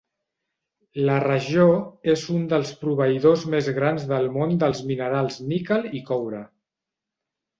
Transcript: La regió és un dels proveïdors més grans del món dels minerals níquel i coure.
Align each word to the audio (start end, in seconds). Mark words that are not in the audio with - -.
La 1.07 1.17
regió 1.23 1.65
és 2.13 2.23
un 2.37 2.47
dels 2.53 2.71
proveïdors 2.85 3.43
més 3.55 3.69
grans 3.77 4.07
del 4.13 4.27
món 4.37 4.57
dels 4.63 4.81
minerals 4.93 5.37
níquel 5.51 5.89
i 6.01 6.05
coure. 6.11 6.41